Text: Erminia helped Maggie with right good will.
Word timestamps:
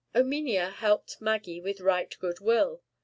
Erminia 0.15 0.71
helped 0.71 1.17
Maggie 1.21 1.61
with 1.61 1.79
right 1.79 2.17
good 2.19 2.39
will. 2.39 2.81